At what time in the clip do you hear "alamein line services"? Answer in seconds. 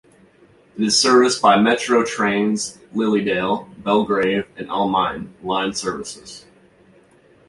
4.67-6.47